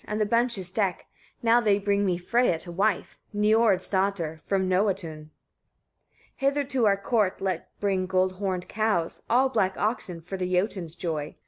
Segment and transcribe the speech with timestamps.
[0.07, 1.05] and the benches deck,
[1.43, 5.29] now they bring me Freyia to wife, Niord's daughter, from Noatun.
[5.29, 5.31] 24.
[6.37, 10.95] "Hither to our court let bring gold horned cows, all black oxen, for the Jotuns'
[10.95, 11.35] joy.